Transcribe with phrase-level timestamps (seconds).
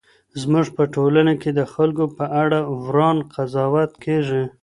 [0.41, 4.43] زموږ په ټولنه کي د خلګو په اړه وران قضاوت کېږي.